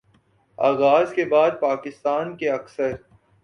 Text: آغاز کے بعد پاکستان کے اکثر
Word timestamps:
آغاز 0.57 1.13
کے 1.13 1.25
بعد 1.25 1.51
پاکستان 1.59 2.35
کے 2.37 2.49
اکثر 2.49 2.91